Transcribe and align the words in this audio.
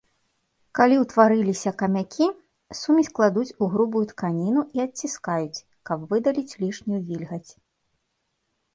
Калі 0.77 0.95
ўтварыліся 1.03 1.73
камякі, 1.81 2.27
сумесь 2.81 3.13
кладуць 3.21 3.45
у 3.59 3.69
грубую 3.75 4.03
тканіну 4.15 4.61
і 4.79 4.85
адціскаюць, 4.87 5.63
каб 5.91 5.99
выдаліць 6.11 6.53
лішнюю 6.67 7.01
вільгаць. 7.13 7.49